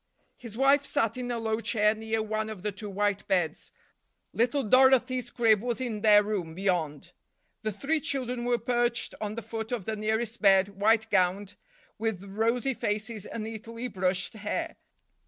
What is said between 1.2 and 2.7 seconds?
a low chair near one of